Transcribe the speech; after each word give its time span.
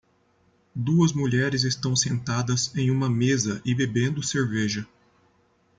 Duas 0.73 1.13
mulheres 1.13 1.63
estão 1.63 1.95
sentadas 1.95 2.75
em 2.75 2.89
uma 2.89 3.07
mesa 3.07 3.61
e 3.63 3.75
bebendo 3.75 4.23
cerveja. 4.23 4.83